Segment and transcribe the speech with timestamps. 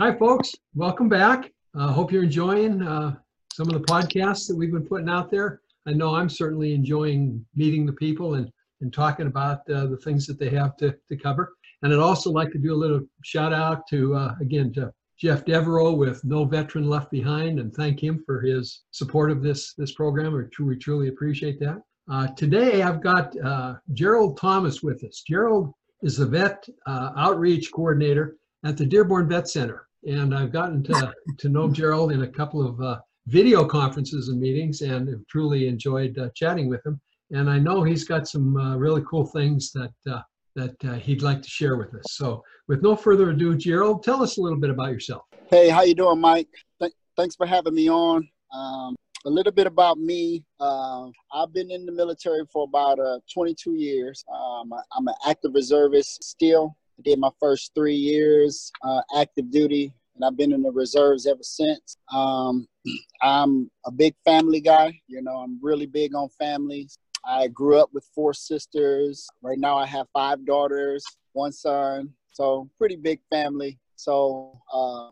[0.00, 0.50] Hi, folks.
[0.74, 1.52] Welcome back.
[1.76, 3.14] I uh, hope you're enjoying uh,
[3.52, 5.60] some of the podcasts that we've been putting out there.
[5.86, 10.26] I know I'm certainly enjoying meeting the people and, and talking about uh, the things
[10.26, 11.52] that they have to, to cover.
[11.82, 15.44] And I'd also like to do a little shout out to, uh, again, to Jeff
[15.44, 19.92] Devereaux with No Veteran Left Behind and thank him for his support of this, this
[19.92, 20.34] program.
[20.34, 21.80] We truly, truly appreciate that.
[22.10, 25.22] Uh, today I've got uh, Gerald Thomas with us.
[25.24, 25.72] Gerald
[26.02, 28.34] is the vet outreach coordinator
[28.64, 29.86] at the Dearborn Vet Center.
[30.06, 34.40] And I've gotten to, to know Gerald in a couple of uh, video conferences and
[34.40, 37.00] meetings and have truly enjoyed uh, chatting with him.
[37.30, 40.20] And I know he's got some uh, really cool things that uh,
[40.56, 42.04] that uh, he'd like to share with us.
[42.10, 45.22] So with no further ado, Gerald, tell us a little bit about yourself.
[45.50, 46.48] Hey, how you doing, Mike?
[46.80, 48.28] Th- thanks for having me on.
[48.54, 48.94] Um,
[49.26, 50.44] a little bit about me.
[50.60, 54.24] Uh, I've been in the military for about uh, 22 years.
[54.32, 56.76] Um, I, am an active reservist still.
[56.98, 61.26] I did my first three years uh, active duty, and I've been in the reserves
[61.26, 61.96] ever since.
[62.12, 62.68] Um,
[63.22, 65.00] I'm a big family guy.
[65.08, 66.98] You know, I'm really big on families.
[67.26, 69.26] I grew up with four sisters.
[69.42, 72.12] Right now, I have five daughters, one son.
[72.32, 73.78] So, pretty big family.
[73.96, 75.10] So, uh,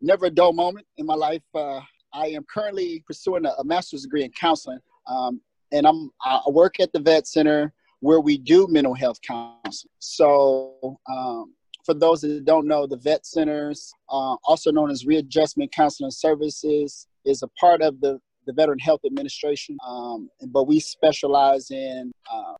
[0.00, 1.42] never a dull moment in my life.
[1.54, 1.80] Uh,
[2.12, 5.40] I am currently pursuing a, a master's degree in counseling, um,
[5.72, 7.72] and I'm I work at the vet center
[8.04, 9.90] where we do mental health counseling.
[9.98, 11.54] So, um,
[11.86, 17.08] for those that don't know, the vet centers, uh, also known as readjustment counseling services,
[17.24, 22.54] is a part of the the Veteran Health Administration, um, but we specialize in uh,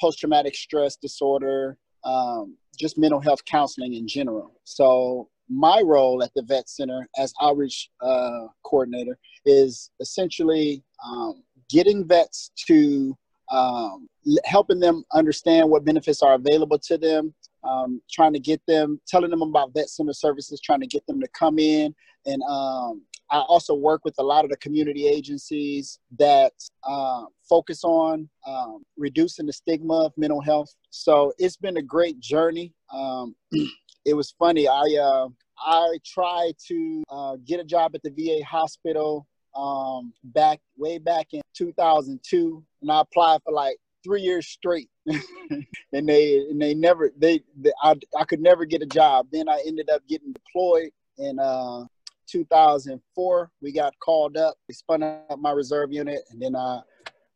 [0.00, 4.52] post-traumatic stress disorder, um, just mental health counseling in general.
[4.64, 12.08] So my role at the Vet Center as outreach uh, coordinator is essentially um, getting
[12.08, 13.16] vets to
[13.50, 14.08] um,
[14.44, 17.34] helping them understand what benefits are available to them,
[17.64, 21.20] um, trying to get them, telling them about vet center services, trying to get them
[21.20, 21.94] to come in
[22.26, 26.52] and um, I also work with a lot of the community agencies that
[26.84, 30.74] uh, focus on um, reducing the stigma of mental health.
[30.90, 32.74] So it's been a great journey.
[32.92, 33.36] Um,
[34.04, 34.66] it was funny.
[34.66, 35.28] I uh,
[35.58, 41.28] I tried to uh, get a job at the VA hospital um, back way back
[41.32, 47.10] in 2002, and I applied for like three years straight, and they and they never
[47.18, 49.26] they, they I, I could never get a job.
[49.32, 50.90] Then I ended up getting deployed
[51.20, 51.84] and uh,
[52.28, 54.54] 2004, we got called up.
[54.68, 56.80] We spun up my reserve unit, and then uh,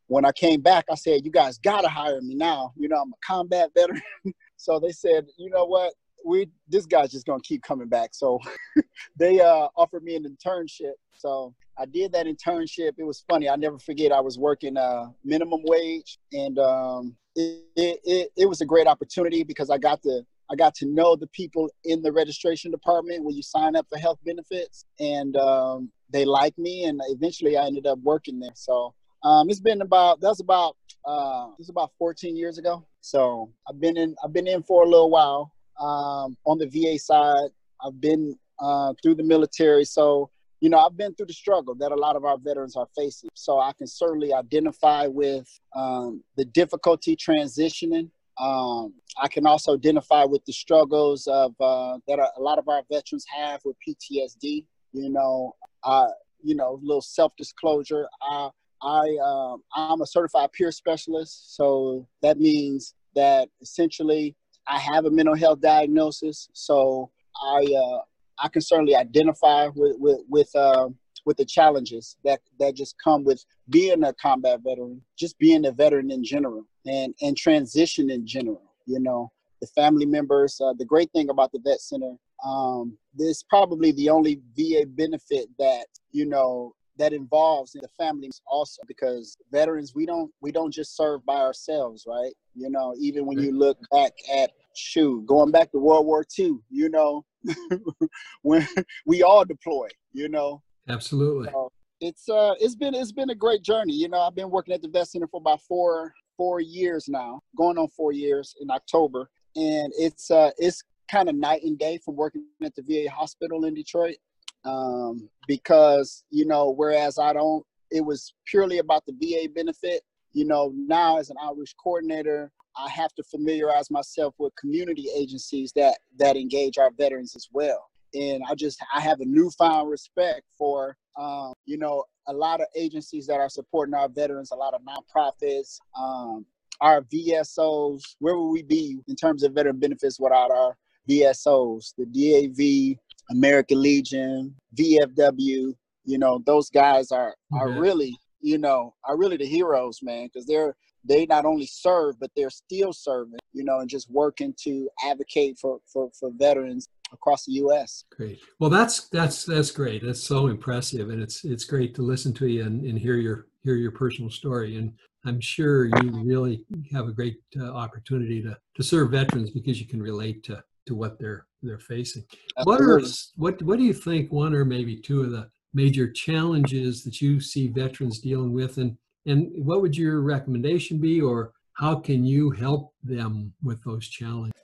[0.06, 2.72] when I came back, I said, "You guys gotta hire me now.
[2.76, 4.02] You know, I'm a combat veteran."
[4.56, 5.92] so they said, "You know what?
[6.24, 8.40] We this guy's just gonna keep coming back." So
[9.18, 10.94] they uh, offered me an internship.
[11.18, 12.92] So I did that internship.
[12.98, 13.48] It was funny.
[13.48, 14.12] I never forget.
[14.12, 19.42] I was working uh, minimum wage, and um, it, it, it was a great opportunity
[19.42, 23.34] because I got to I got to know the people in the registration department when
[23.34, 27.86] you sign up for health benefits, and um, they liked me, and eventually I ended
[27.86, 28.52] up working there.
[28.54, 30.76] So um, it's been about that's about
[31.06, 32.86] uh, it's about 14 years ago.
[33.00, 36.98] So I've been in I've been in for a little while um, on the VA
[36.98, 37.50] side.
[37.84, 40.30] I've been uh, through the military, so
[40.64, 43.30] you know I've been through the struggle that a lot of our veterans are facing.
[43.34, 50.24] So I can certainly identify with um, the difficulty transitioning um, I can also identify
[50.24, 54.64] with the struggles of uh, that a lot of our veterans have with PTSD.
[54.92, 56.08] You know, uh,
[56.42, 58.06] you know, a little self-disclosure.
[58.22, 58.50] I,
[58.82, 64.36] I, um, I'm a certified peer specialist, so that means that essentially
[64.68, 66.48] I have a mental health diagnosis.
[66.52, 67.10] So
[67.40, 68.00] I, uh,
[68.38, 70.88] I can certainly identify with with with, uh,
[71.24, 75.72] with the challenges that that just come with being a combat veteran, just being a
[75.72, 78.62] veteran in general, and and transition in general.
[78.86, 79.30] You know,
[79.60, 80.60] the family members.
[80.60, 85.48] Uh, the great thing about the vet center, um, this probably the only VA benefit
[85.58, 90.96] that you know that involves the families also because veterans we don't we don't just
[90.96, 95.70] serve by ourselves right you know even when you look back at shoot going back
[95.70, 97.24] to world war ii you know
[98.42, 98.66] when
[99.06, 101.48] we all deployed you know Absolutely.
[101.50, 103.94] So it's uh it's been it's been a great journey.
[103.94, 107.40] You know, I've been working at the vet center for about four four years now,
[107.56, 111.98] going on four years in October, and it's uh it's kind of night and day
[112.04, 114.16] from working at the VA hospital in Detroit.
[114.64, 120.02] Um, because you know, whereas I don't, it was purely about the VA benefit.
[120.34, 125.72] You know, now as an outreach coordinator, I have to familiarize myself with community agencies
[125.76, 130.42] that that engage our veterans as well and I just I have a newfound respect
[130.56, 134.74] for um, you know a lot of agencies that are supporting our veterans, a lot
[134.74, 136.46] of nonprofits, um,
[136.80, 138.02] our VSOs.
[138.20, 140.76] Where would we be in terms of veteran benefits without our
[141.08, 142.98] VSOs, the DAV,
[143.30, 145.74] American Legion, VFW.
[146.06, 147.78] You know, those guys are are Okay.
[147.78, 150.76] really you know are really the heroes, man, because they're
[151.06, 153.38] they not only serve but they're still serving.
[153.52, 158.04] You know, and just working to advocate for for for veterans across the U.S.
[158.14, 158.40] Great.
[158.60, 160.04] Well, that's that's that's great.
[160.04, 163.46] That's so impressive, and it's it's great to listen to you and, and hear your
[163.62, 164.76] hear your personal story.
[164.76, 164.92] And
[165.24, 169.86] I'm sure you really have a great uh, opportunity to to serve veterans because you
[169.86, 172.24] can relate to to what they're they're facing.
[172.64, 173.00] What are
[173.36, 177.40] what what do you think one or maybe two of the major challenges that you
[177.40, 182.50] see veterans dealing with, and and what would your recommendation be, or how can you
[182.50, 184.54] help them with those challenges?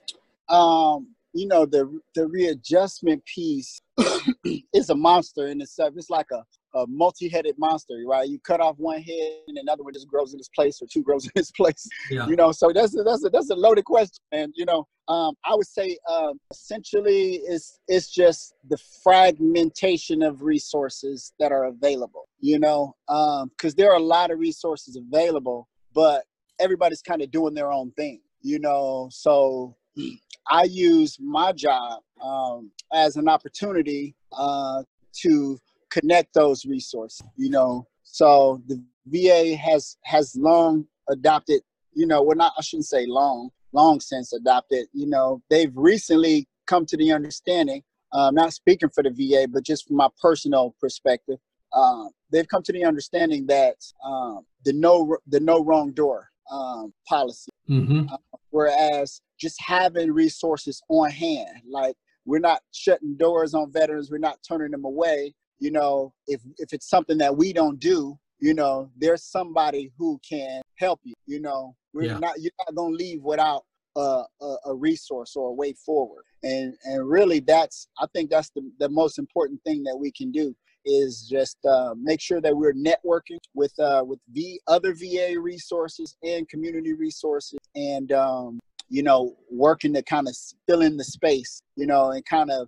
[0.51, 3.81] um, you know, the the readjustment piece
[4.73, 5.93] is a monster in itself.
[5.95, 8.27] It's like a, a multi-headed monster, right?
[8.27, 11.03] You cut off one head and another one just grows in its place, or two
[11.07, 11.87] grows in its place.
[12.09, 12.27] Yeah.
[12.27, 15.35] You know, so that's a, that's a, that's a loaded question, and you know, um,
[15.45, 22.27] I would say um, essentially it's it's just the fragmentation of resources that are available.
[22.39, 26.25] You know, because there are a lot of resources available, but
[26.59, 28.21] everybody's kind of doing their own thing.
[28.41, 29.75] You know, so
[30.49, 34.83] I use my job um, as an opportunity uh,
[35.21, 35.59] to
[35.91, 37.25] connect those resources.
[37.37, 41.61] You know, so the VA has has long adopted.
[41.93, 44.87] You know, well, not I shouldn't say long, long since adopted.
[44.93, 47.83] You know, they've recently come to the understanding.
[48.13, 51.37] Um, not speaking for the VA, but just from my personal perspective,
[51.73, 56.93] um, they've come to the understanding that um, the no the no wrong door um,
[57.07, 58.01] policy hmm
[58.49, 61.95] whereas just having resources on hand like
[62.25, 66.73] we're not shutting doors on veterans we're not turning them away you know if if
[66.73, 71.39] it's something that we don't do you know there's somebody who can help you you
[71.39, 72.17] know we're Yeah.
[72.17, 73.63] not you're not to leave without
[73.95, 78.49] a, a, a resource or a way forward and and really that's i think that's
[78.49, 80.53] the, the most important thing that we can do
[80.83, 86.15] is just uh, make sure that we're networking with uh, with the other va resources
[86.23, 88.59] and community resources and um,
[88.89, 90.35] you know working to kind of
[90.67, 92.67] fill in the space you know and kind of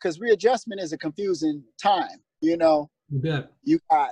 [0.00, 3.52] because readjustment is a confusing time you know You bet.
[3.64, 4.10] you got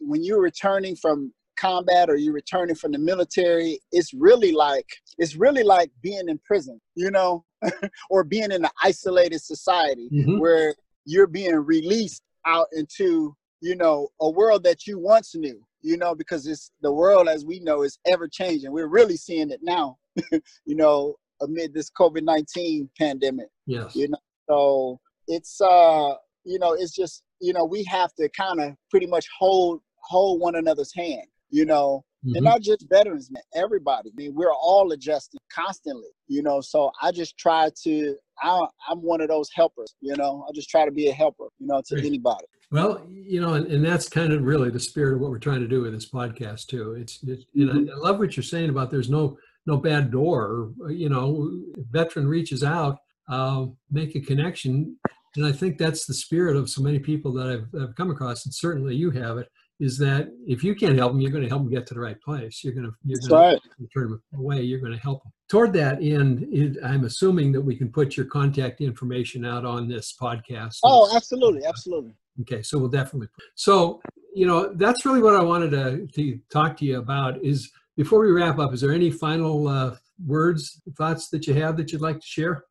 [0.00, 4.86] when you're returning from combat or you're returning from the military it's really like
[5.18, 7.44] it's really like being in prison you know
[8.10, 10.38] or being in an isolated society Mhm.
[10.38, 10.74] where
[11.04, 16.14] you're being released out into you know a world that you once knew you know
[16.14, 19.96] because it's the world as we know is ever changing we're really seeing it now
[20.64, 23.96] you know amid this covid-19 pandemic Yes.
[23.96, 24.18] you know
[24.48, 26.14] so it's uh
[26.44, 30.40] you know it's just you know we have to kind of pretty much hold hold
[30.40, 32.32] one another's hand you know Mhm.
[32.34, 36.90] and not just veterans man everybody i mean we're all adjusting constantly you know so
[37.00, 40.84] i just try to I, i'm one of those helpers you know i just try
[40.84, 42.06] to be a helper you know to Great.
[42.06, 45.38] anybody Well, you know, and, and that's kind of really the spirit of what we're
[45.38, 46.94] trying to do with this podcast too.
[47.00, 50.72] It's, it's and I, I love what you're saying about there's no no bad door.
[50.88, 51.50] You know,
[51.90, 52.98] veteran reaches out,
[53.28, 54.96] uh, make a connection,
[55.38, 58.44] and I think that's the spirit of so many people that I've, I've come across,
[58.44, 59.48] and certainly you have it.
[59.80, 62.00] Is that if you can't help them, you're going to help them get to the
[62.00, 62.64] right place.
[62.64, 64.62] You're going to you're that's going right to turn them away.
[64.62, 65.32] You're going to help them.
[65.48, 69.88] Toward that end, it, I'm assuming that we can put your contact information out on
[69.88, 70.78] this podcast.
[70.82, 73.28] oh absolutely absolutely Okay, so we'll definitely.
[73.54, 74.00] So,
[74.34, 77.44] you know, that's really what I wanted to, to talk to you about.
[77.44, 81.76] Is before we wrap up, is there any final uh, words, thoughts that you have
[81.76, 82.64] that you'd like to share?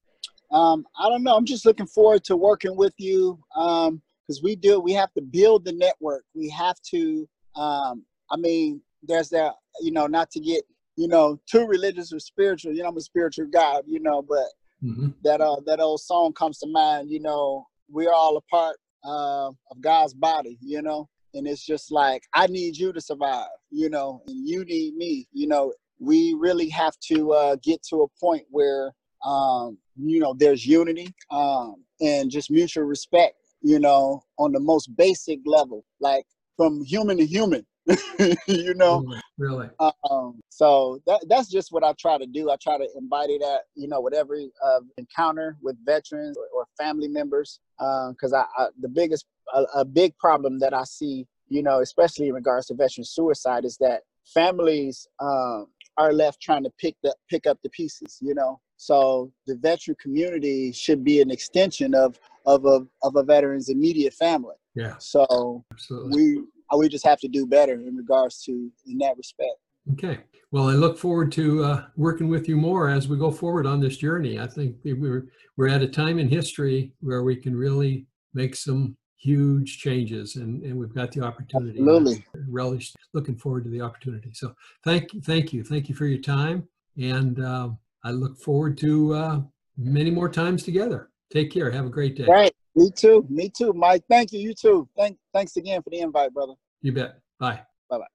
[0.52, 1.36] Um, I don't know.
[1.36, 4.80] I'm just looking forward to working with you because we do.
[4.80, 6.24] We have to build the network.
[6.34, 7.28] We have to.
[7.56, 9.54] Um, I mean, there's that.
[9.82, 10.64] You know, not to get
[10.96, 12.74] you know too religious or spiritual.
[12.74, 13.80] You know, I'm a spiritual guy.
[13.86, 14.46] You know, but
[14.82, 17.10] hmm that uh that old song comes to mind.
[17.12, 20.58] You know, we're all a part uh, of God's body.
[20.62, 23.48] You know, and it's just like I need you to survive.
[23.70, 25.28] You know, and you need me.
[25.34, 28.94] You know, we really have to uh, get to a point where
[29.26, 33.36] um, you know there's unity um, and just mutual respect.
[33.62, 36.26] You know, on the most basic level, like
[36.58, 37.66] from human to human.
[38.48, 39.70] you know, Really, really.
[40.10, 42.50] um, so that that's just what I try to do.
[42.52, 46.66] I try to embody that, you know, with every uh, encounter with veterans or, or
[46.78, 51.64] family members, because I, I the biggest a, a big problem that I see, you
[51.64, 56.72] know, especially in regards to veteran suicide, is that families um, are left trying to
[56.78, 58.60] pick the pick up the pieces, you know.
[58.78, 64.14] So the veteran community should be an extension of of a of a veteran's immediate
[64.14, 64.56] family.
[64.76, 66.12] Yeah, So absolutely.
[66.16, 66.44] we
[66.78, 69.58] we just have to do better in regards to in that respect.
[69.94, 70.20] Okay.
[70.52, 73.80] Well, I look forward to uh, working with you more as we go forward on
[73.80, 74.40] this journey.
[74.40, 78.96] I think we're we're at a time in history where we can really make some
[79.18, 81.80] huge changes, and, and we've got the opportunity.
[81.80, 82.24] Absolutely.
[82.48, 84.32] Relish, looking forward to the opportunity.
[84.34, 84.54] So,
[84.84, 86.68] thank you, thank you, thank you for your time,
[86.98, 87.70] and uh,
[88.08, 89.42] I look forward to uh,
[89.78, 91.10] many more times together.
[91.30, 91.70] Take care.
[91.70, 92.26] Have a great day.
[92.26, 92.54] Right.
[92.74, 93.26] Me too.
[93.30, 94.04] Me too, Mike.
[94.10, 94.40] Thank you.
[94.40, 94.88] You too.
[94.98, 96.54] Thank, thanks again for the invite, brother.
[96.82, 97.20] You bet.
[97.38, 97.60] Bye.
[97.90, 98.06] Bye-bye.